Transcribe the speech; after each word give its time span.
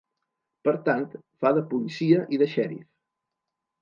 Per 0.67 0.73
tant, 0.87 1.03
fa 1.45 1.51
de 1.59 1.63
policia 1.73 2.25
i 2.39 2.43
de 2.45 2.49
xèrif. 2.55 2.85